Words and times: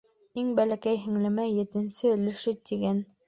Иң 0.43 0.47
бәләкәй 0.59 0.97
һеңлемә 1.03 1.45
етенсе 1.51 2.11
өлөшө, 2.15 2.57
тигән. 2.71 3.05